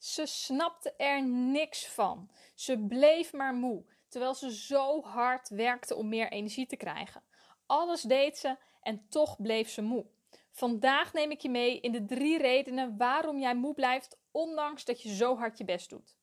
Ze 0.00 0.26
snapte 0.26 0.92
er 0.96 1.22
niks 1.28 1.88
van. 1.88 2.30
Ze 2.54 2.78
bleef 2.78 3.32
maar 3.32 3.54
moe, 3.54 3.84
terwijl 4.08 4.34
ze 4.34 4.54
zo 4.54 5.02
hard 5.02 5.48
werkte 5.48 5.94
om 5.94 6.08
meer 6.08 6.32
energie 6.32 6.66
te 6.66 6.76
krijgen. 6.76 7.22
Alles 7.66 8.02
deed 8.02 8.38
ze 8.38 8.56
en 8.82 9.06
toch 9.08 9.40
bleef 9.42 9.70
ze 9.70 9.82
moe. 9.82 10.06
Vandaag 10.50 11.12
neem 11.12 11.30
ik 11.30 11.40
je 11.40 11.50
mee 11.50 11.80
in 11.80 11.92
de 11.92 12.04
drie 12.04 12.38
redenen 12.38 12.96
waarom 12.96 13.38
jij 13.38 13.54
moe 13.54 13.74
blijft, 13.74 14.18
ondanks 14.30 14.84
dat 14.84 15.02
je 15.02 15.14
zo 15.14 15.36
hard 15.36 15.58
je 15.58 15.64
best 15.64 15.90
doet. 15.90 16.16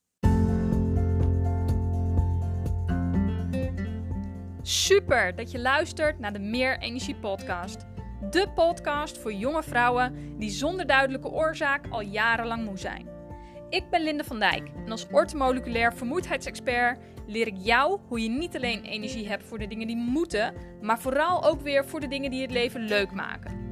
Super 4.62 5.36
dat 5.36 5.52
je 5.52 5.59
luistert 5.59 6.20
naar 6.20 6.34
de 6.34 6.39
Meer 6.39 6.80
Energie 6.80 7.16
Podcast. 7.16 7.86
De 8.30 8.52
podcast 8.55 9.18
voor 9.18 9.34
jonge 9.34 9.64
vrouwen 9.64 10.38
die 10.38 10.50
zonder 10.50 10.88
duidelijke 10.88 11.30
oorzaak 11.30 11.88
al 11.89 12.02
jarenlang 12.02 12.66
moe 12.66 12.78
zijn. 12.78 13.16
Ik 13.70 13.89
ben 13.89 14.02
Linde 14.02 14.23
van 14.23 14.39
Dijk 14.39 14.70
en 14.86 14.91
als 14.91 15.07
ortomoleculair 15.11 15.94
vermoeidheidsexpert 15.94 16.99
leer 17.26 17.48
ik 17.48 17.57
jou 17.57 17.99
hoe 18.07 18.23
je 18.23 18.30
niet 18.30 18.55
alleen 18.55 18.84
energie 18.84 19.27
hebt 19.27 19.43
voor 19.43 19.59
de 19.59 19.67
dingen 19.67 19.88
die 19.88 19.95
moeten, 19.95 20.53
maar 20.81 20.99
vooral 20.99 21.43
ook 21.43 21.62
weer 21.62 21.85
voor 21.85 21.99
de 21.99 22.07
dingen 22.07 22.31
die 22.31 22.41
het 22.41 22.52
leven 22.52 22.81
leuk 22.81 23.12
maken. 23.12 23.66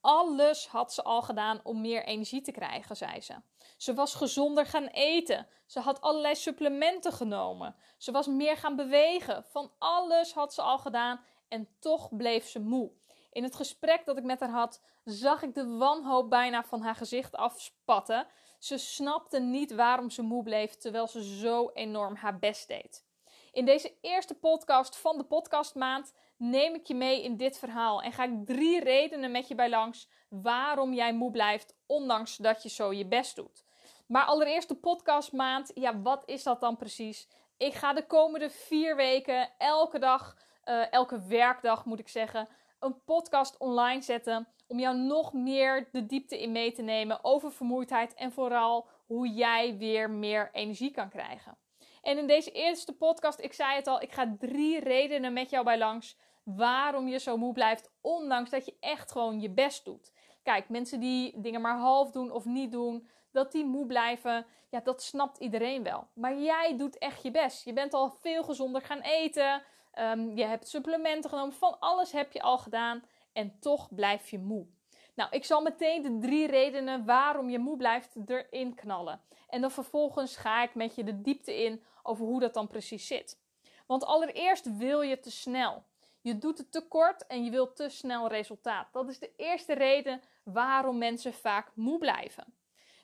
Alles 0.00 0.66
had 0.66 0.92
ze 0.92 1.02
al 1.02 1.22
gedaan 1.22 1.60
om 1.62 1.80
meer 1.80 2.04
energie 2.04 2.40
te 2.40 2.52
krijgen, 2.52 2.96
zei 2.96 3.20
ze. 3.20 3.34
Ze 3.76 3.94
was 3.94 4.14
gezonder 4.14 4.66
gaan 4.66 4.86
eten. 4.86 5.46
Ze 5.66 5.80
had 5.80 6.00
allerlei 6.00 6.34
supplementen 6.34 7.12
genomen. 7.12 7.76
Ze 7.98 8.12
was 8.12 8.26
meer 8.26 8.56
gaan 8.56 8.76
bewegen. 8.76 9.44
Van 9.44 9.72
alles 9.78 10.32
had 10.32 10.54
ze 10.54 10.62
al 10.62 10.78
gedaan 10.78 11.20
en 11.48 11.68
toch 11.80 12.16
bleef 12.16 12.48
ze 12.48 12.60
moe. 12.60 12.92
In 13.34 13.42
het 13.42 13.54
gesprek 13.54 14.04
dat 14.04 14.16
ik 14.16 14.24
met 14.24 14.40
haar 14.40 14.50
had, 14.50 14.80
zag 15.04 15.42
ik 15.42 15.54
de 15.54 15.66
wanhoop 15.66 16.30
bijna 16.30 16.64
van 16.64 16.80
haar 16.80 16.94
gezicht 16.94 17.34
afspatten. 17.36 18.26
Ze 18.58 18.78
snapte 18.78 19.40
niet 19.40 19.74
waarom 19.74 20.10
ze 20.10 20.22
moe 20.22 20.42
bleef, 20.42 20.74
terwijl 20.74 21.08
ze 21.08 21.36
zo 21.38 21.70
enorm 21.72 22.14
haar 22.14 22.38
best 22.38 22.68
deed. 22.68 23.04
In 23.52 23.64
deze 23.64 23.94
eerste 24.00 24.34
podcast 24.34 24.96
van 24.96 25.18
de 25.18 25.24
podcastmaand 25.24 26.14
neem 26.36 26.74
ik 26.74 26.86
je 26.86 26.94
mee 26.94 27.22
in 27.22 27.36
dit 27.36 27.58
verhaal 27.58 28.02
en 28.02 28.12
ga 28.12 28.24
ik 28.24 28.46
drie 28.46 28.80
redenen 28.80 29.30
met 29.30 29.48
je 29.48 29.54
bij 29.54 29.68
langs 29.68 30.08
waarom 30.28 30.92
jij 30.92 31.14
moe 31.14 31.30
blijft, 31.30 31.76
ondanks 31.86 32.36
dat 32.36 32.62
je 32.62 32.68
zo 32.68 32.92
je 32.92 33.06
best 33.06 33.36
doet. 33.36 33.64
Maar 34.06 34.24
allereerst 34.24 34.68
de 34.68 34.74
podcastmaand. 34.74 35.70
Ja, 35.74 36.00
wat 36.00 36.22
is 36.26 36.42
dat 36.42 36.60
dan 36.60 36.76
precies? 36.76 37.28
Ik 37.56 37.74
ga 37.74 37.92
de 37.92 38.06
komende 38.06 38.50
vier 38.50 38.96
weken 38.96 39.50
elke 39.58 39.98
dag, 39.98 40.36
uh, 40.64 40.92
elke 40.92 41.22
werkdag 41.26 41.84
moet 41.84 41.98
ik 41.98 42.08
zeggen, 42.08 42.48
een 42.84 43.04
podcast 43.04 43.58
online 43.58 44.02
zetten 44.02 44.48
om 44.66 44.78
jou 44.78 44.96
nog 44.96 45.32
meer 45.32 45.88
de 45.92 46.06
diepte 46.06 46.42
in 46.42 46.52
mee 46.52 46.72
te 46.72 46.82
nemen 46.82 47.24
over 47.24 47.52
vermoeidheid 47.52 48.14
en 48.14 48.32
vooral 48.32 48.88
hoe 49.06 49.28
jij 49.28 49.76
weer 49.76 50.10
meer 50.10 50.50
energie 50.52 50.90
kan 50.90 51.08
krijgen. 51.08 51.56
En 52.02 52.18
in 52.18 52.26
deze 52.26 52.50
eerste 52.50 52.96
podcast, 52.96 53.40
ik 53.40 53.52
zei 53.52 53.74
het 53.76 53.86
al, 53.86 54.02
ik 54.02 54.12
ga 54.12 54.34
drie 54.38 54.80
redenen 54.80 55.32
met 55.32 55.50
jou 55.50 55.64
bij 55.64 55.78
langs 55.78 56.18
waarom 56.42 57.08
je 57.08 57.18
zo 57.18 57.36
moe 57.36 57.52
blijft, 57.52 57.90
ondanks 58.00 58.50
dat 58.50 58.64
je 58.64 58.76
echt 58.80 59.12
gewoon 59.12 59.40
je 59.40 59.50
best 59.50 59.84
doet. 59.84 60.12
Kijk, 60.42 60.68
mensen 60.68 61.00
die 61.00 61.40
dingen 61.40 61.60
maar 61.60 61.78
half 61.78 62.10
doen 62.10 62.30
of 62.30 62.44
niet 62.44 62.72
doen, 62.72 63.08
dat 63.32 63.52
die 63.52 63.64
moe 63.64 63.86
blijven, 63.86 64.46
ja, 64.70 64.80
dat 64.80 65.02
snapt 65.02 65.38
iedereen 65.38 65.82
wel. 65.82 66.06
Maar 66.14 66.38
jij 66.38 66.76
doet 66.76 66.98
echt 66.98 67.22
je 67.22 67.30
best. 67.30 67.64
Je 67.64 67.72
bent 67.72 67.94
al 67.94 68.10
veel 68.10 68.44
gezonder 68.44 68.82
gaan 68.82 69.00
eten. 69.00 69.62
Um, 69.98 70.36
je 70.36 70.44
hebt 70.44 70.68
supplementen 70.68 71.30
genomen. 71.30 71.52
Van 71.52 71.76
alles 71.80 72.12
heb 72.12 72.32
je 72.32 72.42
al 72.42 72.58
gedaan. 72.58 73.02
En 73.32 73.58
toch 73.60 73.94
blijf 73.94 74.30
je 74.30 74.38
moe. 74.38 74.66
Nou, 75.14 75.30
ik 75.30 75.44
zal 75.44 75.62
meteen 75.62 76.02
de 76.02 76.18
drie 76.18 76.46
redenen 76.46 77.04
waarom 77.04 77.50
je 77.50 77.58
moe 77.58 77.76
blijft 77.76 78.16
erin 78.26 78.74
knallen. 78.74 79.20
En 79.48 79.60
dan 79.60 79.70
vervolgens 79.70 80.36
ga 80.36 80.62
ik 80.62 80.74
met 80.74 80.94
je 80.94 81.04
de 81.04 81.20
diepte 81.20 81.64
in 81.64 81.82
over 82.02 82.26
hoe 82.26 82.40
dat 82.40 82.54
dan 82.54 82.66
precies 82.66 83.06
zit. 83.06 83.38
Want 83.86 84.04
allereerst 84.04 84.76
wil 84.76 85.02
je 85.02 85.20
te 85.20 85.30
snel. 85.30 85.84
Je 86.20 86.38
doet 86.38 86.58
het 86.58 86.72
te 86.72 86.88
kort 86.88 87.26
en 87.26 87.44
je 87.44 87.50
wilt 87.50 87.76
te 87.76 87.88
snel 87.88 88.28
resultaat. 88.28 88.92
Dat 88.92 89.08
is 89.08 89.18
de 89.18 89.30
eerste 89.36 89.74
reden 89.74 90.20
waarom 90.42 90.98
mensen 90.98 91.32
vaak 91.32 91.70
moe 91.74 91.98
blijven. 91.98 92.54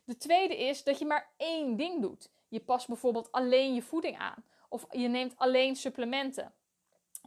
De 0.05 0.17
tweede 0.17 0.57
is 0.57 0.85
dat 0.85 0.99
je 0.99 1.07
maar 1.07 1.31
één 1.37 1.77
ding 1.77 2.01
doet. 2.01 2.31
Je 2.49 2.61
past 2.61 2.87
bijvoorbeeld 2.87 3.33
alleen 3.33 3.75
je 3.75 3.83
voeding 3.83 4.19
aan. 4.19 4.45
Of 4.69 4.87
je 4.91 5.09
neemt 5.09 5.37
alleen 5.37 5.77
supplementen. 5.77 6.55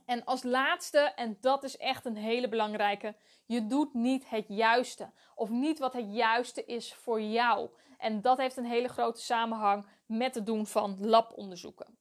En 0.05 0.25
als 0.25 0.43
laatste, 0.43 0.99
en 0.99 1.37
dat 1.41 1.63
is 1.63 1.77
echt 1.77 2.05
een 2.05 2.15
hele 2.15 2.49
belangrijke, 2.49 3.15
je 3.45 3.67
doet 3.67 3.93
niet 3.93 4.29
het 4.29 4.45
juiste. 4.47 5.11
Of 5.35 5.49
niet 5.49 5.79
wat 5.79 5.93
het 5.93 6.13
juiste 6.13 6.65
is 6.65 6.93
voor 6.93 7.21
jou. 7.21 7.69
En 7.97 8.21
dat 8.21 8.37
heeft 8.37 8.57
een 8.57 8.65
hele 8.65 8.87
grote 8.87 9.21
samenhang 9.21 9.85
met 10.05 10.35
het 10.35 10.45
doen 10.45 10.67
van 10.67 10.97
labonderzoeken. 10.99 11.97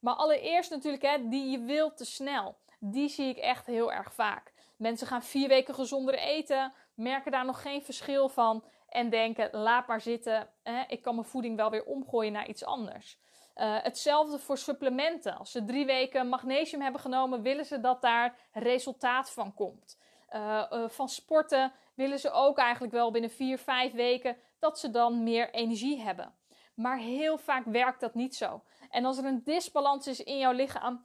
Maar 0.00 0.14
allereerst 0.14 0.70
natuurlijk, 0.70 1.02
hè, 1.02 1.28
die 1.28 1.50
je 1.50 1.58
wilt 1.58 1.96
te 1.96 2.04
snel. 2.04 2.56
Die 2.78 3.08
zie 3.08 3.28
ik 3.28 3.36
echt 3.36 3.66
heel 3.66 3.92
erg 3.92 4.14
vaak. 4.14 4.52
Mensen 4.76 5.06
gaan 5.06 5.22
vier 5.22 5.48
weken 5.48 5.74
gezonder 5.74 6.14
eten, 6.14 6.72
merken 6.94 7.32
daar 7.32 7.44
nog 7.44 7.62
geen 7.62 7.82
verschil 7.82 8.28
van 8.28 8.64
en 8.88 9.10
denken: 9.10 9.48
laat 9.52 9.86
maar 9.86 10.00
zitten, 10.00 10.48
hè, 10.62 10.82
ik 10.88 11.02
kan 11.02 11.14
mijn 11.14 11.26
voeding 11.26 11.56
wel 11.56 11.70
weer 11.70 11.84
omgooien 11.84 12.32
naar 12.32 12.48
iets 12.48 12.64
anders. 12.64 13.18
Uh, 13.56 13.76
hetzelfde 13.82 14.38
voor 14.38 14.58
supplementen. 14.58 15.38
Als 15.38 15.50
ze 15.50 15.64
drie 15.64 15.86
weken 15.86 16.28
magnesium 16.28 16.80
hebben 16.80 17.00
genomen, 17.00 17.42
willen 17.42 17.64
ze 17.64 17.80
dat 17.80 18.02
daar 18.02 18.38
resultaat 18.52 19.30
van 19.30 19.54
komt. 19.54 19.98
Uh, 20.30 20.64
uh, 20.72 20.88
van 20.88 21.08
sporten 21.08 21.72
willen 21.94 22.18
ze 22.18 22.30
ook 22.30 22.58
eigenlijk 22.58 22.92
wel 22.92 23.10
binnen 23.10 23.30
vier, 23.30 23.58
vijf 23.58 23.92
weken 23.92 24.36
dat 24.58 24.78
ze 24.78 24.90
dan 24.90 25.22
meer 25.22 25.50
energie 25.50 26.00
hebben. 26.00 26.34
Maar 26.74 26.98
heel 26.98 27.38
vaak 27.38 27.64
werkt 27.64 28.00
dat 28.00 28.14
niet 28.14 28.36
zo. 28.36 28.62
En 28.90 29.04
als 29.04 29.18
er 29.18 29.24
een 29.24 29.44
disbalans 29.44 30.06
is 30.06 30.22
in 30.22 30.38
jouw 30.38 30.52
lichaam, 30.52 31.00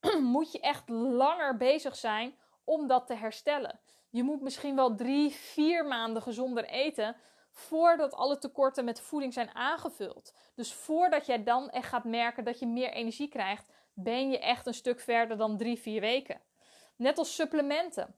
moet 0.34 0.52
je 0.52 0.60
echt 0.60 0.88
langer 0.88 1.56
bezig 1.56 1.96
zijn 1.96 2.34
om 2.64 2.86
dat 2.86 3.06
te 3.06 3.14
herstellen. 3.14 3.80
Je 4.10 4.22
moet 4.22 4.40
misschien 4.40 4.76
wel 4.76 4.94
drie, 4.94 5.30
vier 5.30 5.86
maanden 5.86 6.22
gezonder 6.22 6.64
eten 6.64 7.16
voordat 7.52 8.14
alle 8.14 8.38
tekorten 8.38 8.84
met 8.84 9.00
voeding 9.00 9.32
zijn 9.32 9.54
aangevuld. 9.54 10.34
Dus 10.54 10.72
voordat 10.72 11.26
jij 11.26 11.42
dan 11.42 11.70
echt 11.70 11.88
gaat 11.88 12.04
merken 12.04 12.44
dat 12.44 12.58
je 12.58 12.66
meer 12.66 12.92
energie 12.92 13.28
krijgt, 13.28 13.64
ben 13.94 14.30
je 14.30 14.38
echt 14.38 14.66
een 14.66 14.74
stuk 14.74 15.00
verder 15.00 15.36
dan 15.36 15.56
drie, 15.56 15.78
vier 15.78 16.00
weken. 16.00 16.40
Net 16.96 17.18
als 17.18 17.34
supplementen. 17.34 18.14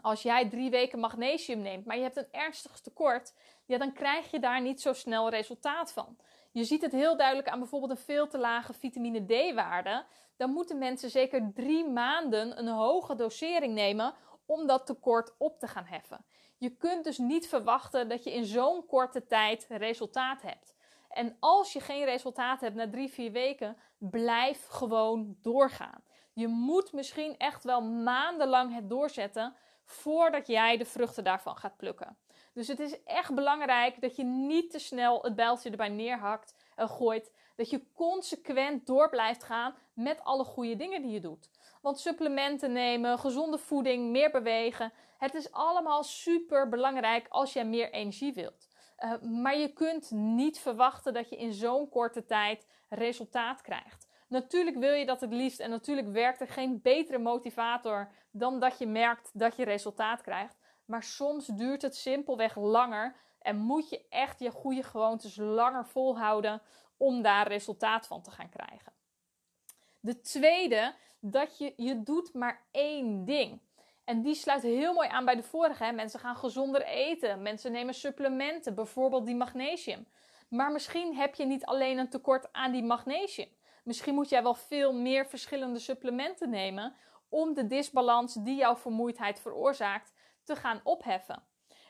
Als 0.00 0.22
jij 0.22 0.48
drie 0.48 0.70
weken 0.70 0.98
magnesium 0.98 1.60
neemt, 1.60 1.84
maar 1.84 1.96
je 1.96 2.02
hebt 2.02 2.16
een 2.16 2.28
ernstig 2.30 2.80
tekort, 2.80 3.34
ja, 3.64 3.78
dan 3.78 3.92
krijg 3.92 4.30
je 4.30 4.40
daar 4.40 4.60
niet 4.60 4.80
zo 4.80 4.92
snel 4.92 5.28
resultaat 5.28 5.92
van. 5.92 6.16
Je 6.52 6.64
ziet 6.64 6.82
het 6.82 6.92
heel 6.92 7.16
duidelijk 7.16 7.48
aan 7.48 7.58
bijvoorbeeld 7.58 7.90
een 7.90 8.04
veel 8.04 8.28
te 8.28 8.38
lage 8.38 8.72
vitamine 8.72 9.24
D-waarde. 9.24 10.04
Dan 10.36 10.50
moeten 10.50 10.78
mensen 10.78 11.10
zeker 11.10 11.50
drie 11.54 11.88
maanden 11.88 12.58
een 12.58 12.68
hoge 12.68 13.14
dosering 13.14 13.74
nemen 13.74 14.14
om 14.46 14.66
dat 14.66 14.86
tekort 14.86 15.34
op 15.38 15.58
te 15.58 15.66
gaan 15.66 15.84
heffen. 15.84 16.24
Je 16.58 16.76
kunt 16.76 17.04
dus 17.04 17.18
niet 17.18 17.48
verwachten 17.48 18.08
dat 18.08 18.24
je 18.24 18.32
in 18.32 18.44
zo'n 18.44 18.86
korte 18.86 19.26
tijd 19.26 19.66
resultaat 19.68 20.42
hebt. 20.42 20.74
En 21.08 21.36
als 21.40 21.72
je 21.72 21.80
geen 21.80 22.04
resultaat 22.04 22.60
hebt 22.60 22.74
na 22.74 22.90
drie, 22.90 23.08
vier 23.08 23.32
weken, 23.32 23.76
blijf 23.98 24.66
gewoon 24.66 25.36
doorgaan. 25.42 26.02
Je 26.32 26.48
moet 26.48 26.92
misschien 26.92 27.36
echt 27.38 27.64
wel 27.64 27.82
maandenlang 27.82 28.74
het 28.74 28.90
doorzetten 28.90 29.54
voordat 29.84 30.46
jij 30.46 30.76
de 30.76 30.84
vruchten 30.84 31.24
daarvan 31.24 31.56
gaat 31.56 31.76
plukken. 31.76 32.16
Dus 32.52 32.68
het 32.68 32.80
is 32.80 33.02
echt 33.04 33.34
belangrijk 33.34 34.00
dat 34.00 34.16
je 34.16 34.24
niet 34.24 34.70
te 34.70 34.78
snel 34.78 35.22
het 35.22 35.34
bijltje 35.34 35.70
erbij 35.70 35.88
neerhakt 35.88 36.54
en 36.76 36.88
gooit. 36.88 37.32
Dat 37.56 37.70
je 37.70 37.92
consequent 37.94 38.86
door 38.86 39.08
blijft 39.08 39.44
gaan 39.44 39.74
met 39.92 40.24
alle 40.24 40.44
goede 40.44 40.76
dingen 40.76 41.02
die 41.02 41.10
je 41.10 41.20
doet. 41.20 41.50
Want 41.82 42.00
supplementen 42.00 42.72
nemen, 42.72 43.18
gezonde 43.18 43.58
voeding, 43.58 44.10
meer 44.10 44.30
bewegen. 44.30 44.92
Het 45.18 45.34
is 45.34 45.52
allemaal 45.52 46.02
super 46.02 46.68
belangrijk 46.68 47.26
als 47.28 47.52
jij 47.52 47.64
meer 47.64 47.92
energie 47.92 48.34
wilt. 48.34 48.68
Uh, 48.98 49.20
maar 49.20 49.56
je 49.56 49.72
kunt 49.72 50.10
niet 50.10 50.58
verwachten 50.58 51.12
dat 51.14 51.28
je 51.28 51.36
in 51.36 51.52
zo'n 51.52 51.88
korte 51.88 52.24
tijd 52.24 52.66
resultaat 52.88 53.60
krijgt. 53.62 54.08
Natuurlijk 54.28 54.76
wil 54.76 54.92
je 54.92 55.06
dat 55.06 55.20
het 55.20 55.32
liefst 55.32 55.60
en 55.60 55.70
natuurlijk 55.70 56.08
werkt 56.08 56.40
er 56.40 56.48
geen 56.48 56.80
betere 56.82 57.18
motivator 57.18 58.12
dan 58.30 58.60
dat 58.60 58.78
je 58.78 58.86
merkt 58.86 59.30
dat 59.32 59.56
je 59.56 59.64
resultaat 59.64 60.22
krijgt. 60.22 60.58
Maar 60.84 61.02
soms 61.02 61.46
duurt 61.46 61.82
het 61.82 61.96
simpelweg 61.96 62.56
langer 62.56 63.16
en 63.44 63.56
moet 63.56 63.88
je 63.88 64.06
echt 64.08 64.40
je 64.40 64.50
goede 64.50 64.82
gewoontes 64.82 65.36
langer 65.36 65.86
volhouden 65.86 66.62
om 66.96 67.22
daar 67.22 67.48
resultaat 67.48 68.06
van 68.06 68.22
te 68.22 68.30
gaan 68.30 68.48
krijgen. 68.48 68.92
De 70.00 70.20
tweede, 70.20 70.94
dat 71.20 71.58
je, 71.58 71.72
je 71.76 72.02
doet 72.02 72.34
maar 72.34 72.66
één 72.70 73.24
ding. 73.24 73.60
En 74.04 74.22
die 74.22 74.34
sluit 74.34 74.62
heel 74.62 74.92
mooi 74.92 75.08
aan 75.08 75.24
bij 75.24 75.36
de 75.36 75.42
vorige. 75.42 75.84
Hè? 75.84 75.92
Mensen 75.92 76.20
gaan 76.20 76.36
gezonder 76.36 76.82
eten. 76.82 77.42
Mensen 77.42 77.72
nemen 77.72 77.94
supplementen, 77.94 78.74
bijvoorbeeld 78.74 79.26
die 79.26 79.36
magnesium. 79.36 80.06
Maar 80.48 80.72
misschien 80.72 81.16
heb 81.16 81.34
je 81.34 81.44
niet 81.44 81.64
alleen 81.64 81.98
een 81.98 82.08
tekort 82.10 82.52
aan 82.52 82.72
die 82.72 82.82
magnesium. 82.82 83.48
Misschien 83.84 84.14
moet 84.14 84.28
jij 84.28 84.42
wel 84.42 84.54
veel 84.54 84.94
meer 84.94 85.26
verschillende 85.26 85.78
supplementen 85.78 86.50
nemen 86.50 86.94
om 87.28 87.54
de 87.54 87.66
disbalans 87.66 88.34
die 88.34 88.56
jouw 88.56 88.76
vermoeidheid 88.76 89.40
veroorzaakt 89.40 90.12
te 90.44 90.56
gaan 90.56 90.80
opheffen. 90.84 91.42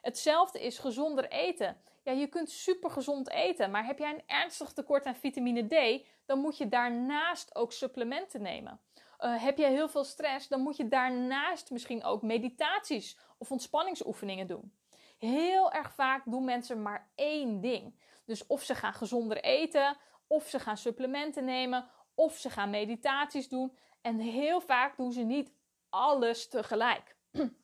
Hetzelfde 0.04 0.60
is 0.60 0.78
gezonder 0.78 1.28
eten. 1.28 1.76
Ja, 2.02 2.12
je 2.12 2.26
kunt 2.26 2.50
super 2.50 2.90
gezond 2.90 3.30
eten, 3.30 3.70
maar 3.70 3.86
heb 3.86 3.98
jij 3.98 4.10
een 4.10 4.22
ernstig 4.26 4.72
tekort 4.72 5.04
aan 5.04 5.14
vitamine 5.14 5.66
D, 5.66 6.06
dan 6.26 6.38
moet 6.38 6.58
je 6.58 6.68
daarnaast 6.68 7.54
ook 7.54 7.72
supplementen 7.72 8.42
nemen. 8.42 8.80
Uh, 9.20 9.42
heb 9.42 9.58
je 9.58 9.66
heel 9.66 9.88
veel 9.88 10.04
stress, 10.04 10.48
dan 10.48 10.60
moet 10.60 10.76
je 10.76 10.88
daarnaast 10.88 11.70
misschien 11.70 12.04
ook 12.04 12.22
meditaties 12.22 13.18
of 13.38 13.50
ontspanningsoefeningen 13.50 14.46
doen. 14.46 14.72
Heel 15.18 15.72
erg 15.72 15.92
vaak 15.94 16.22
doen 16.24 16.44
mensen 16.44 16.82
maar 16.82 17.10
één 17.14 17.60
ding. 17.60 17.98
Dus 18.24 18.46
of 18.46 18.62
ze 18.62 18.74
gaan 18.74 18.94
gezonder 18.94 19.42
eten, 19.42 19.96
of 20.26 20.48
ze 20.48 20.58
gaan 20.58 20.76
supplementen 20.76 21.44
nemen, 21.44 21.88
of 22.14 22.36
ze 22.36 22.50
gaan 22.50 22.70
meditaties 22.70 23.48
doen. 23.48 23.76
En 24.02 24.18
heel 24.18 24.60
vaak 24.60 24.96
doen 24.96 25.12
ze 25.12 25.20
niet 25.20 25.52
alles 25.88 26.48
tegelijk. 26.48 27.16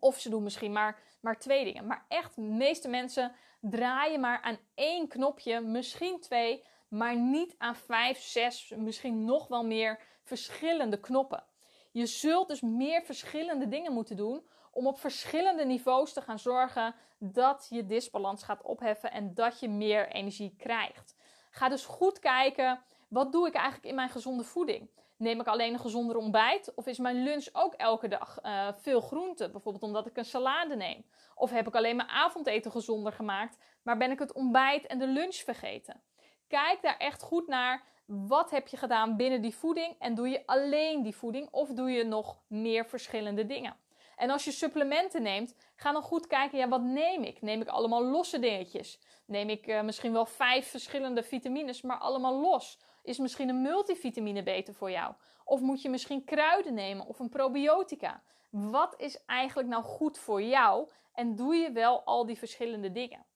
Of 0.00 0.18
ze 0.20 0.30
doen 0.30 0.42
misschien 0.42 0.72
maar, 0.72 0.98
maar 1.20 1.38
twee 1.38 1.64
dingen. 1.64 1.86
Maar 1.86 2.04
echt, 2.08 2.34
de 2.34 2.40
meeste 2.42 2.88
mensen 2.88 3.32
draaien 3.60 4.20
maar 4.20 4.40
aan 4.40 4.58
één 4.74 5.08
knopje, 5.08 5.60
misschien 5.60 6.20
twee, 6.20 6.64
maar 6.88 7.16
niet 7.16 7.54
aan 7.58 7.76
vijf, 7.76 8.18
zes, 8.18 8.72
misschien 8.76 9.24
nog 9.24 9.48
wel 9.48 9.64
meer 9.64 10.00
verschillende 10.22 11.00
knoppen. 11.00 11.44
Je 11.92 12.06
zult 12.06 12.48
dus 12.48 12.60
meer 12.60 13.02
verschillende 13.02 13.68
dingen 13.68 13.92
moeten 13.92 14.16
doen 14.16 14.46
om 14.72 14.86
op 14.86 14.98
verschillende 14.98 15.64
niveaus 15.64 16.12
te 16.12 16.20
gaan 16.20 16.38
zorgen 16.38 16.94
dat 17.18 17.66
je 17.70 17.86
disbalans 17.86 18.42
gaat 18.42 18.62
opheffen 18.62 19.12
en 19.12 19.34
dat 19.34 19.60
je 19.60 19.68
meer 19.68 20.08
energie 20.08 20.54
krijgt. 20.58 21.16
Ga 21.50 21.68
dus 21.68 21.84
goed 21.84 22.18
kijken, 22.18 22.82
wat 23.08 23.32
doe 23.32 23.46
ik 23.46 23.54
eigenlijk 23.54 23.86
in 23.86 23.94
mijn 23.94 24.08
gezonde 24.08 24.44
voeding? 24.44 24.90
Neem 25.16 25.40
ik 25.40 25.46
alleen 25.46 25.72
een 25.72 25.78
gezonder 25.78 26.16
ontbijt? 26.16 26.74
Of 26.74 26.86
is 26.86 26.98
mijn 26.98 27.22
lunch 27.22 27.46
ook 27.52 27.74
elke 27.74 28.08
dag 28.08 28.38
uh, 28.42 28.68
veel 28.76 29.00
groente? 29.00 29.50
Bijvoorbeeld 29.50 29.84
omdat 29.84 30.06
ik 30.06 30.16
een 30.16 30.24
salade 30.24 30.76
neem. 30.76 31.04
Of 31.34 31.50
heb 31.50 31.66
ik 31.66 31.74
alleen 31.74 31.96
mijn 31.96 32.08
avondeten 32.08 32.70
gezonder 32.70 33.12
gemaakt, 33.12 33.58
maar 33.82 33.96
ben 33.96 34.10
ik 34.10 34.18
het 34.18 34.32
ontbijt 34.32 34.86
en 34.86 34.98
de 34.98 35.06
lunch 35.06 35.34
vergeten? 35.34 36.02
Kijk 36.48 36.82
daar 36.82 36.96
echt 36.96 37.22
goed 37.22 37.46
naar. 37.46 37.82
Wat 38.06 38.50
heb 38.50 38.68
je 38.68 38.76
gedaan 38.76 39.16
binnen 39.16 39.42
die 39.42 39.54
voeding? 39.54 39.96
En 39.98 40.14
doe 40.14 40.28
je 40.28 40.46
alleen 40.46 41.02
die 41.02 41.16
voeding 41.16 41.48
of 41.50 41.68
doe 41.68 41.90
je 41.90 42.04
nog 42.04 42.38
meer 42.46 42.86
verschillende 42.86 43.46
dingen? 43.46 43.76
En 44.16 44.30
als 44.30 44.44
je 44.44 44.50
supplementen 44.50 45.22
neemt, 45.22 45.56
ga 45.76 45.92
dan 45.92 46.02
goed 46.02 46.26
kijken, 46.26 46.58
ja, 46.58 46.68
wat 46.68 46.82
neem 46.82 47.22
ik? 47.22 47.42
Neem 47.42 47.60
ik 47.60 47.68
allemaal 47.68 48.04
losse 48.04 48.38
dingetjes? 48.38 49.00
Neem 49.26 49.48
ik 49.48 49.66
uh, 49.66 49.82
misschien 49.82 50.12
wel 50.12 50.26
vijf 50.26 50.70
verschillende 50.70 51.22
vitamines, 51.22 51.82
maar 51.82 51.98
allemaal 51.98 52.40
los? 52.40 52.78
Is 53.04 53.18
misschien 53.18 53.48
een 53.48 53.62
multivitamine 53.62 54.42
beter 54.42 54.74
voor 54.74 54.90
jou? 54.90 55.14
Of 55.44 55.60
moet 55.60 55.82
je 55.82 55.88
misschien 55.88 56.24
kruiden 56.24 56.74
nemen 56.74 57.06
of 57.06 57.18
een 57.18 57.28
probiotica? 57.28 58.22
Wat 58.50 58.94
is 58.96 59.24
eigenlijk 59.24 59.68
nou 59.68 59.82
goed 59.82 60.18
voor 60.18 60.42
jou? 60.42 60.88
En 61.12 61.36
doe 61.36 61.54
je 61.54 61.72
wel 61.72 62.04
al 62.04 62.26
die 62.26 62.38
verschillende 62.38 62.92
dingen? 62.92 63.26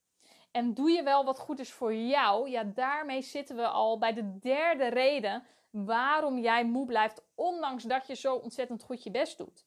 En 0.51 0.73
doe 0.73 0.89
je 0.89 1.03
wel 1.03 1.25
wat 1.25 1.39
goed 1.39 1.59
is 1.59 1.71
voor 1.71 1.95
jou? 1.95 2.49
Ja, 2.49 2.63
daarmee 2.63 3.21
zitten 3.21 3.55
we 3.55 3.67
al 3.67 3.97
bij 3.97 4.13
de 4.13 4.39
derde 4.39 4.87
reden 4.87 5.43
waarom 5.69 6.37
jij 6.37 6.65
moe 6.65 6.85
blijft, 6.85 7.23
ondanks 7.35 7.83
dat 7.83 8.07
je 8.07 8.15
zo 8.15 8.35
ontzettend 8.35 8.83
goed 8.83 9.03
je 9.03 9.11
best 9.11 9.37
doet. 9.37 9.65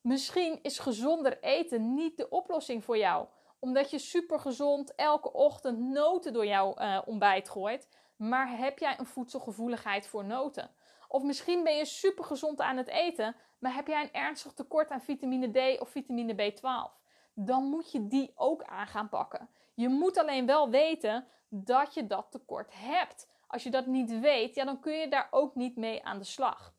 Misschien 0.00 0.58
is 0.62 0.78
gezonder 0.78 1.42
eten 1.42 1.94
niet 1.94 2.16
de 2.16 2.28
oplossing 2.28 2.84
voor 2.84 2.98
jou, 2.98 3.26
omdat 3.58 3.90
je 3.90 3.98
supergezond 3.98 4.94
elke 4.94 5.32
ochtend 5.32 5.78
noten 5.78 6.32
door 6.32 6.46
jouw 6.46 6.74
uh, 6.78 7.00
ontbijt 7.04 7.48
gooit, 7.48 7.88
maar 8.20 8.56
heb 8.56 8.78
jij 8.78 8.98
een 8.98 9.06
voedselgevoeligheid 9.06 10.06
voor 10.06 10.24
noten? 10.24 10.70
Of 11.08 11.22
misschien 11.22 11.64
ben 11.64 11.76
je 11.76 11.84
supergezond 11.84 12.60
aan 12.60 12.76
het 12.76 12.88
eten, 12.88 13.36
maar 13.58 13.74
heb 13.74 13.86
jij 13.86 14.02
een 14.02 14.12
ernstig 14.12 14.52
tekort 14.52 14.90
aan 14.90 15.00
vitamine 15.00 15.50
D 15.50 15.80
of 15.80 15.88
vitamine 15.88 16.52
B12? 16.52 16.98
Dan 17.34 17.64
moet 17.64 17.92
je 17.92 18.06
die 18.06 18.32
ook 18.34 18.62
aan 18.62 18.86
gaan 18.86 19.08
pakken. 19.08 19.48
Je 19.74 19.88
moet 19.88 20.18
alleen 20.18 20.46
wel 20.46 20.70
weten 20.70 21.26
dat 21.48 21.94
je 21.94 22.06
dat 22.06 22.26
tekort 22.30 22.72
hebt. 22.74 23.28
Als 23.46 23.62
je 23.62 23.70
dat 23.70 23.86
niet 23.86 24.20
weet, 24.20 24.54
ja, 24.54 24.64
dan 24.64 24.80
kun 24.80 24.92
je 24.92 25.08
daar 25.08 25.28
ook 25.30 25.54
niet 25.54 25.76
mee 25.76 26.04
aan 26.04 26.18
de 26.18 26.24
slag. 26.24 26.74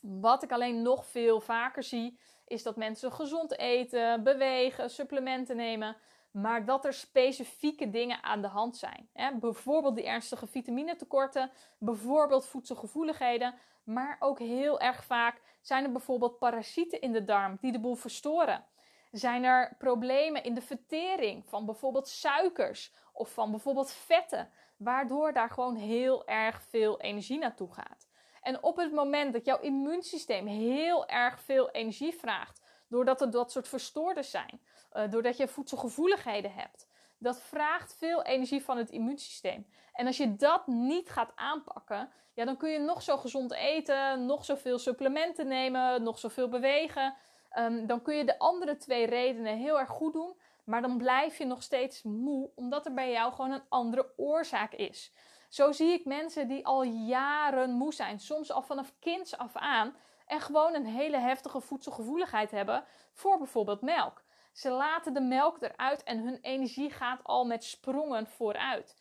Wat 0.00 0.42
ik 0.42 0.52
alleen 0.52 0.82
nog 0.82 1.06
veel 1.06 1.40
vaker 1.40 1.82
zie, 1.82 2.18
is 2.46 2.62
dat 2.62 2.76
mensen 2.76 3.12
gezond 3.12 3.58
eten, 3.58 4.22
bewegen, 4.22 4.90
supplementen 4.90 5.56
nemen, 5.56 5.96
maar 6.34 6.64
dat 6.64 6.84
er 6.84 6.92
specifieke 6.92 7.90
dingen 7.90 8.22
aan 8.22 8.42
de 8.42 8.48
hand 8.48 8.76
zijn. 8.76 9.08
Hè? 9.12 9.38
Bijvoorbeeld 9.38 9.94
die 9.94 10.06
ernstige 10.06 10.46
vitaminetekorten, 10.46 11.50
bijvoorbeeld 11.78 12.46
voedselgevoeligheden, 12.46 13.54
maar 13.84 14.16
ook 14.18 14.38
heel 14.38 14.80
erg 14.80 15.04
vaak 15.04 15.40
zijn 15.60 15.84
er 15.84 15.92
bijvoorbeeld 15.92 16.38
parasieten 16.38 17.00
in 17.00 17.12
de 17.12 17.24
darm 17.24 17.58
die 17.60 17.72
de 17.72 17.80
boel 17.80 17.94
verstoren. 17.94 18.64
Zijn 19.10 19.44
er 19.44 19.74
problemen 19.78 20.44
in 20.44 20.54
de 20.54 20.60
vertering 20.60 21.48
van 21.48 21.66
bijvoorbeeld 21.66 22.08
suikers 22.08 22.92
of 23.12 23.32
van 23.32 23.50
bijvoorbeeld 23.50 23.92
vetten, 23.92 24.50
waardoor 24.76 25.32
daar 25.32 25.50
gewoon 25.50 25.74
heel 25.76 26.26
erg 26.26 26.62
veel 26.62 27.00
energie 27.00 27.38
naartoe 27.38 27.72
gaat. 27.72 28.08
En 28.42 28.62
op 28.62 28.76
het 28.76 28.92
moment 28.92 29.32
dat 29.32 29.44
jouw 29.44 29.60
immuunsysteem 29.60 30.46
heel 30.46 31.06
erg 31.06 31.40
veel 31.40 31.70
energie 31.70 32.14
vraagt, 32.14 32.62
doordat 32.88 33.20
er 33.20 33.30
dat 33.30 33.52
soort 33.52 33.68
verstoorders 33.68 34.30
zijn, 34.30 34.60
uh, 34.94 35.10
doordat 35.10 35.36
je 35.36 35.48
voedselgevoeligheden 35.48 36.52
hebt, 36.52 36.88
dat 37.18 37.42
vraagt 37.42 37.96
veel 37.96 38.22
energie 38.22 38.64
van 38.64 38.76
het 38.76 38.90
immuunsysteem. 38.90 39.66
En 39.92 40.06
als 40.06 40.16
je 40.16 40.36
dat 40.36 40.66
niet 40.66 41.10
gaat 41.10 41.32
aanpakken, 41.34 42.10
ja, 42.34 42.44
dan 42.44 42.56
kun 42.56 42.70
je 42.70 42.78
nog 42.78 43.02
zo 43.02 43.16
gezond 43.16 43.52
eten, 43.52 44.26
nog 44.26 44.44
zoveel 44.44 44.78
supplementen 44.78 45.46
nemen, 45.46 46.02
nog 46.02 46.18
zoveel 46.18 46.48
bewegen. 46.48 47.14
Um, 47.58 47.86
dan 47.86 48.02
kun 48.02 48.16
je 48.16 48.24
de 48.24 48.38
andere 48.38 48.76
twee 48.76 49.06
redenen 49.06 49.56
heel 49.56 49.78
erg 49.78 49.90
goed 49.90 50.12
doen, 50.12 50.36
maar 50.64 50.82
dan 50.82 50.98
blijf 50.98 51.38
je 51.38 51.44
nog 51.44 51.62
steeds 51.62 52.02
moe, 52.02 52.50
omdat 52.54 52.86
er 52.86 52.94
bij 52.94 53.10
jou 53.10 53.32
gewoon 53.32 53.52
een 53.52 53.68
andere 53.68 54.12
oorzaak 54.16 54.72
is. 54.72 55.12
Zo 55.48 55.72
zie 55.72 55.92
ik 55.92 56.04
mensen 56.04 56.48
die 56.48 56.66
al 56.66 56.82
jaren 56.82 57.70
moe 57.70 57.94
zijn, 57.94 58.20
soms 58.20 58.52
al 58.52 58.62
vanaf 58.62 58.94
kinds 59.00 59.36
af 59.36 59.56
aan, 59.56 59.96
en 60.26 60.40
gewoon 60.40 60.74
een 60.74 60.86
hele 60.86 61.18
heftige 61.18 61.60
voedselgevoeligheid 61.60 62.50
hebben 62.50 62.84
voor 63.12 63.38
bijvoorbeeld 63.38 63.80
melk. 63.80 64.23
Ze 64.54 64.70
laten 64.70 65.14
de 65.14 65.20
melk 65.20 65.62
eruit 65.62 66.02
en 66.02 66.18
hun 66.18 66.38
energie 66.40 66.90
gaat 66.90 67.20
al 67.22 67.44
met 67.44 67.64
sprongen 67.64 68.26
vooruit. 68.26 68.96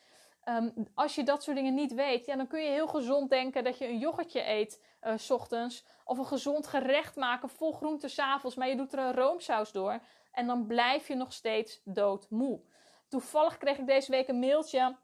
Um, 0.45 0.73
als 0.93 1.15
je 1.15 1.23
dat 1.23 1.43
soort 1.43 1.57
dingen 1.57 1.73
niet 1.73 1.93
weet, 1.93 2.25
ja, 2.25 2.35
dan 2.35 2.47
kun 2.47 2.61
je 2.61 2.69
heel 2.69 2.87
gezond 2.87 3.29
denken 3.29 3.63
dat 3.63 3.77
je 3.77 3.87
een 3.87 3.97
yoghurtje 3.97 4.49
eet 4.49 4.83
uh, 5.03 5.13
s 5.17 5.31
ochtends. 5.31 5.85
Of 6.05 6.17
een 6.17 6.25
gezond 6.25 6.67
gerecht 6.67 7.15
maken 7.15 7.49
vol 7.49 7.71
groenten 7.71 8.09
s'avonds, 8.09 8.55
maar 8.55 8.67
je 8.67 8.75
doet 8.75 8.93
er 8.93 8.99
een 8.99 9.13
roomsaus 9.13 9.71
door. 9.71 9.99
En 10.31 10.47
dan 10.47 10.67
blijf 10.67 11.07
je 11.07 11.15
nog 11.15 11.33
steeds 11.33 11.81
doodmoe. 11.83 12.61
Toevallig 13.07 13.57
kreeg 13.57 13.77
ik 13.77 13.87
deze 13.87 14.11
week 14.11 14.27
een 14.27 14.39
mailtje 14.39 14.95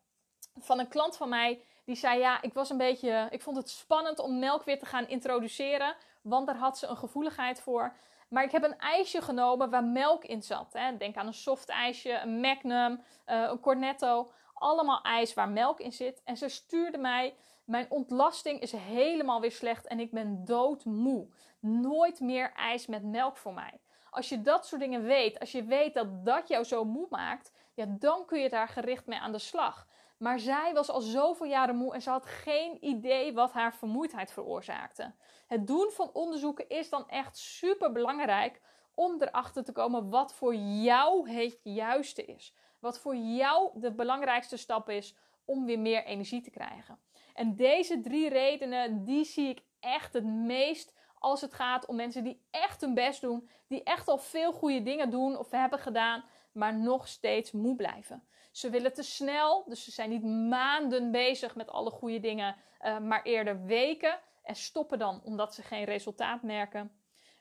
van 0.57 0.79
een 0.79 0.87
klant 0.87 1.17
van 1.17 1.29
mij. 1.29 1.63
Die 1.85 1.95
zei: 1.95 2.19
Ja, 2.19 2.41
ik 2.41 2.53
was 2.53 2.69
een 2.69 2.77
beetje. 2.77 3.27
Ik 3.29 3.41
vond 3.41 3.57
het 3.57 3.69
spannend 3.69 4.19
om 4.19 4.39
melk 4.39 4.63
weer 4.63 4.79
te 4.79 4.85
gaan 4.85 5.07
introduceren. 5.07 5.95
Want 6.21 6.47
daar 6.47 6.57
had 6.57 6.77
ze 6.77 6.87
een 6.87 6.97
gevoeligheid 6.97 7.61
voor. 7.61 7.95
Maar 8.29 8.43
ik 8.43 8.51
heb 8.51 8.63
een 8.63 8.77
ijsje 8.77 9.21
genomen 9.21 9.69
waar 9.69 9.83
melk 9.83 10.23
in 10.23 10.43
zat. 10.43 10.73
Hè. 10.73 10.97
Denk 10.97 11.15
aan 11.15 11.27
een 11.27 11.33
soft 11.33 11.69
ijsje, 11.69 12.19
een 12.19 12.39
Magnum, 12.39 12.91
uh, 12.91 13.01
een 13.25 13.59
Cornetto. 13.59 14.31
Allemaal 14.53 15.01
ijs 15.01 15.33
waar 15.33 15.49
melk 15.49 15.79
in 15.79 15.91
zit. 15.91 16.21
En 16.23 16.37
ze 16.37 16.47
stuurde 16.49 16.97
mij: 16.97 17.35
Mijn 17.65 17.85
ontlasting 17.89 18.59
is 18.59 18.71
helemaal 18.71 19.41
weer 19.41 19.51
slecht 19.51 19.87
en 19.87 19.99
ik 19.99 20.11
ben 20.11 20.45
doodmoe. 20.45 21.27
Nooit 21.59 22.19
meer 22.19 22.51
ijs 22.53 22.87
met 22.87 23.03
melk 23.03 23.37
voor 23.37 23.53
mij. 23.53 23.79
Als 24.09 24.29
je 24.29 24.41
dat 24.41 24.65
soort 24.65 24.81
dingen 24.81 25.03
weet, 25.03 25.39
als 25.39 25.51
je 25.51 25.63
weet 25.63 25.93
dat 25.93 26.25
dat 26.25 26.47
jou 26.47 26.63
zo 26.63 26.85
moe 26.85 27.07
maakt, 27.09 27.51
ja, 27.73 27.85
dan 27.99 28.25
kun 28.25 28.39
je 28.39 28.49
daar 28.49 28.67
gericht 28.67 29.05
mee 29.05 29.19
aan 29.19 29.31
de 29.31 29.39
slag. 29.39 29.87
Maar 30.19 30.39
zij 30.39 30.73
was 30.73 30.89
al 30.89 31.01
zoveel 31.01 31.45
jaren 31.45 31.75
moe 31.75 31.93
en 31.93 32.01
ze 32.01 32.09
had 32.09 32.25
geen 32.25 32.85
idee 32.85 33.33
wat 33.33 33.51
haar 33.51 33.73
vermoeidheid 33.73 34.31
veroorzaakte. 34.31 35.13
Het 35.47 35.67
doen 35.67 35.89
van 35.91 36.09
onderzoeken 36.13 36.69
is 36.69 36.89
dan 36.89 37.09
echt 37.09 37.37
super 37.37 37.91
belangrijk 37.91 38.61
om 38.95 39.21
erachter 39.21 39.63
te 39.63 39.71
komen 39.71 40.09
wat 40.09 40.33
voor 40.33 40.55
jou 40.55 41.29
het 41.31 41.59
juiste 41.63 42.25
is. 42.25 42.55
Wat 42.79 42.99
voor 42.99 43.15
jou 43.15 43.79
de 43.79 43.93
belangrijkste 43.93 44.57
stap 44.57 44.89
is 44.89 45.15
om 45.45 45.65
weer 45.65 45.79
meer 45.79 46.05
energie 46.05 46.41
te 46.41 46.49
krijgen. 46.49 46.99
En 47.33 47.55
deze 47.55 48.01
drie 48.01 48.29
redenen, 48.29 49.03
die 49.03 49.23
zie 49.23 49.49
ik 49.49 49.63
echt 49.79 50.13
het 50.13 50.25
meest 50.25 50.93
als 51.19 51.41
het 51.41 51.53
gaat 51.53 51.85
om 51.85 51.95
mensen 51.95 52.23
die 52.23 52.41
echt 52.51 52.81
hun 52.81 52.93
best 52.93 53.21
doen, 53.21 53.49
die 53.67 53.83
echt 53.83 54.07
al 54.07 54.17
veel 54.17 54.51
goede 54.51 54.83
dingen 54.83 55.09
doen 55.09 55.37
of 55.37 55.51
hebben 55.51 55.79
gedaan, 55.79 56.23
maar 56.59 56.79
nog 56.79 57.07
steeds 57.07 57.51
moe 57.51 57.75
blijven. 57.75 58.23
Ze 58.51 58.69
willen 58.69 58.93
te 58.93 59.03
snel, 59.03 59.63
dus 59.67 59.83
ze 59.83 59.91
zijn 59.91 60.09
niet 60.09 60.23
maanden 60.49 61.11
bezig 61.11 61.55
met 61.55 61.69
alle 61.69 61.91
goede 61.91 62.19
dingen, 62.19 62.55
uh, 62.81 62.99
maar 62.99 63.23
eerder 63.23 63.65
weken 63.65 64.19
en 64.43 64.55
stoppen 64.55 64.99
dan 64.99 65.21
omdat 65.23 65.53
ze 65.53 65.61
geen 65.61 65.83
resultaat 65.83 66.41
merken. 66.41 66.91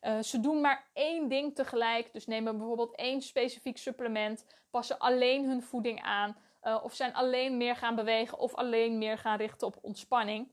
Uh, 0.00 0.18
ze 0.22 0.40
doen 0.40 0.60
maar 0.60 0.90
één 0.92 1.28
ding 1.28 1.54
tegelijk, 1.54 2.12
dus 2.12 2.26
nemen 2.26 2.56
bijvoorbeeld 2.56 2.96
één 2.96 3.22
specifiek 3.22 3.78
supplement, 3.78 4.46
passen 4.70 4.98
alleen 4.98 5.44
hun 5.44 5.62
voeding 5.62 6.02
aan, 6.02 6.36
uh, 6.62 6.80
of 6.82 6.94
zijn 6.94 7.14
alleen 7.14 7.56
meer 7.56 7.76
gaan 7.76 7.94
bewegen 7.94 8.38
of 8.38 8.54
alleen 8.54 8.98
meer 8.98 9.18
gaan 9.18 9.36
richten 9.36 9.66
op 9.66 9.78
ontspanning. 9.80 10.52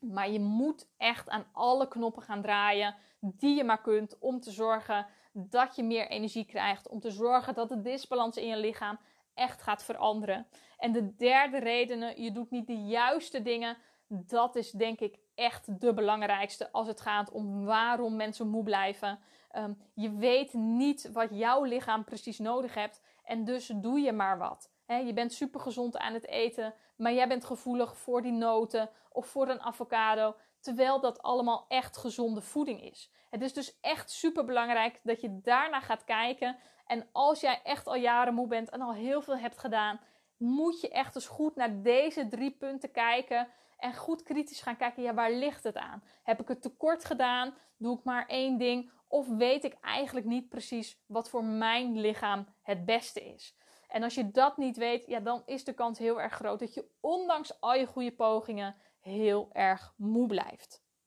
Maar 0.00 0.30
je 0.30 0.40
moet 0.40 0.88
echt 0.96 1.28
aan 1.28 1.46
alle 1.52 1.88
knoppen 1.88 2.22
gaan 2.22 2.42
draaien 2.42 2.94
die 3.20 3.56
je 3.56 3.64
maar 3.64 3.80
kunt 3.80 4.18
om 4.18 4.40
te 4.40 4.50
zorgen 4.50 5.06
dat 5.38 5.76
je 5.76 5.82
meer 5.82 6.08
energie 6.08 6.44
krijgt. 6.44 6.88
Om 6.88 7.00
te 7.00 7.10
zorgen 7.10 7.54
dat 7.54 7.68
de 7.68 7.80
disbalans 7.80 8.36
in 8.36 8.46
je 8.46 8.56
lichaam 8.56 8.98
echt 9.34 9.62
gaat 9.62 9.84
veranderen. 9.84 10.46
En 10.78 10.92
de 10.92 11.16
derde 11.16 11.58
reden, 11.58 12.22
je 12.22 12.32
doet 12.32 12.50
niet 12.50 12.66
de 12.66 12.84
juiste 12.84 13.42
dingen. 13.42 13.76
Dat 14.08 14.56
is 14.56 14.70
denk 14.70 15.00
ik 15.00 15.18
echt 15.34 15.80
de 15.80 15.94
belangrijkste 15.94 16.72
als 16.72 16.86
het 16.86 17.00
gaat 17.00 17.30
om 17.30 17.64
waarom 17.64 18.16
mensen 18.16 18.48
moe 18.48 18.62
blijven. 18.62 19.18
Ehm, 19.50 19.72
je 19.94 20.16
weet 20.16 20.52
niet 20.52 21.10
wat 21.12 21.28
jouw 21.30 21.64
lichaam 21.64 22.04
precies 22.04 22.38
nodig 22.38 22.74
hebt 22.74 23.02
en 23.24 23.44
dus 23.44 23.66
doe 23.66 24.00
je 24.00 24.12
maar 24.12 24.38
wat. 24.38 24.70
je 24.86 25.12
bent 25.12 25.32
super 25.32 25.60
gezond 25.60 25.96
aan 25.96 26.14
het 26.14 26.26
eten, 26.26 26.74
maar 26.96 27.12
jij 27.12 27.28
bent 27.28 27.44
gevoelig 27.44 27.96
voor 27.96 28.22
die 28.22 28.32
noten 28.32 28.90
of 29.12 29.26
voor 29.26 29.48
een 29.48 29.60
avocado, 29.60 30.34
terwijl 30.66 31.00
dat 31.00 31.22
allemaal 31.22 31.64
echt 31.68 31.96
gezonde 31.96 32.40
voeding 32.40 32.82
is. 32.82 33.10
Het 33.30 33.42
is 33.42 33.52
dus 33.52 33.78
echt 33.80 34.10
super 34.10 34.44
belangrijk 34.44 35.00
dat 35.02 35.20
je 35.20 35.40
daarna 35.40 35.80
gaat 35.80 36.04
kijken. 36.04 36.56
En 36.86 37.08
als 37.12 37.40
jij 37.40 37.60
echt 37.62 37.86
al 37.86 37.96
jaren 37.96 38.34
moe 38.34 38.46
bent 38.46 38.70
en 38.70 38.80
al 38.80 38.94
heel 38.94 39.22
veel 39.22 39.36
hebt 39.36 39.58
gedaan, 39.58 40.00
moet 40.36 40.80
je 40.80 40.88
echt 40.88 41.14
eens 41.14 41.26
goed 41.26 41.56
naar 41.56 41.82
deze 41.82 42.28
drie 42.28 42.50
punten 42.50 42.90
kijken. 42.90 43.48
En 43.78 43.94
goed 43.94 44.22
kritisch 44.22 44.60
gaan 44.60 44.76
kijken, 44.76 45.02
ja, 45.02 45.14
waar 45.14 45.32
ligt 45.32 45.64
het 45.64 45.76
aan? 45.76 46.02
Heb 46.22 46.40
ik 46.40 46.48
het 46.48 46.62
tekort 46.62 47.04
gedaan? 47.04 47.54
Doe 47.78 47.98
ik 47.98 48.04
maar 48.04 48.26
één 48.26 48.58
ding? 48.58 48.90
Of 49.08 49.28
weet 49.28 49.64
ik 49.64 49.76
eigenlijk 49.80 50.26
niet 50.26 50.48
precies 50.48 51.02
wat 51.06 51.30
voor 51.30 51.44
mijn 51.44 52.00
lichaam 52.00 52.46
het 52.62 52.84
beste 52.84 53.24
is? 53.24 53.56
En 53.88 54.02
als 54.02 54.14
je 54.14 54.30
dat 54.30 54.56
niet 54.56 54.76
weet, 54.76 55.06
ja, 55.06 55.20
dan 55.20 55.42
is 55.44 55.64
de 55.64 55.74
kans 55.74 55.98
heel 55.98 56.20
erg 56.20 56.32
groot 56.32 56.58
dat 56.58 56.74
je 56.74 56.88
ondanks 57.00 57.60
al 57.60 57.74
je 57.74 57.86
goede 57.86 58.12
pogingen 58.12 58.76
heel 59.06 59.48
erg 59.52 59.94
moe 59.96 60.26
blijft. 60.26 60.85